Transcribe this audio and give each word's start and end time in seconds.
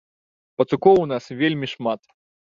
Пацукоў 0.61 0.95
у 1.01 1.03
нас 1.11 1.27
вельмі 1.41 1.67
шмат. 1.75 2.01